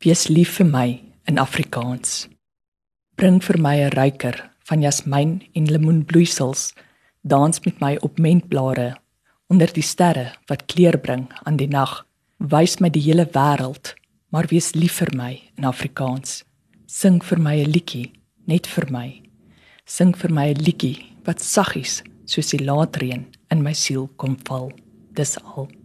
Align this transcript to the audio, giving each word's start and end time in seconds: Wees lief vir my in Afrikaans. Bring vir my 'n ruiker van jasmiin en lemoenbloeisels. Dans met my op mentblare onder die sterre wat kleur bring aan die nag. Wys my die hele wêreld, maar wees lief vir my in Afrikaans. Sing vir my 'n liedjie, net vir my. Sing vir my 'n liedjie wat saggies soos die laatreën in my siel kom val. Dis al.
Wees 0.00 0.30
lief 0.32 0.54
vir 0.56 0.64
my 0.64 0.86
in 1.28 1.36
Afrikaans. 1.36 2.24
Bring 3.20 3.36
vir 3.44 3.58
my 3.60 3.76
'n 3.84 3.92
ruiker 3.92 4.36
van 4.64 4.80
jasmiin 4.80 5.42
en 5.52 5.66
lemoenbloeisels. 5.68 6.72
Dans 7.22 7.60
met 7.64 7.80
my 7.80 7.98
op 8.00 8.18
mentblare 8.18 8.96
onder 9.50 9.72
die 9.72 9.82
sterre 9.82 10.32
wat 10.46 10.64
kleur 10.72 10.96
bring 10.98 11.28
aan 11.44 11.56
die 11.56 11.68
nag. 11.68 12.06
Wys 12.38 12.80
my 12.80 12.88
die 12.88 13.02
hele 13.02 13.26
wêreld, 13.26 13.94
maar 14.30 14.46
wees 14.48 14.72
lief 14.74 14.92
vir 14.92 15.12
my 15.12 15.42
in 15.56 15.64
Afrikaans. 15.64 16.44
Sing 16.86 17.22
vir 17.22 17.38
my 17.38 17.60
'n 17.60 17.70
liedjie, 17.70 18.10
net 18.46 18.66
vir 18.66 18.90
my. 18.90 19.22
Sing 19.84 20.16
vir 20.16 20.32
my 20.32 20.48
'n 20.48 20.64
liedjie 20.64 21.04
wat 21.24 21.42
saggies 21.42 22.02
soos 22.24 22.50
die 22.50 22.64
laatreën 22.64 23.26
in 23.50 23.62
my 23.62 23.74
siel 23.74 24.08
kom 24.16 24.36
val. 24.48 24.72
Dis 25.12 25.36
al. 25.44 25.79